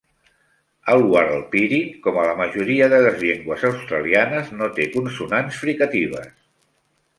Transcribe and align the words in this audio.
El 0.93 1.03
Warlpiri, 1.11 1.81
com 2.07 2.17
la 2.29 2.39
majoria 2.39 2.89
de 2.95 3.03
les 3.09 3.21
llengües 3.27 3.67
australianes, 3.71 4.51
no 4.63 4.73
té 4.81 4.89
consonants 4.99 5.63
fricatives. 5.67 6.37